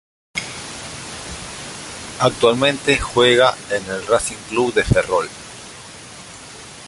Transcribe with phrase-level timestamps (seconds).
[2.21, 5.29] Actualmente juega en el Racing Club de Ferrol.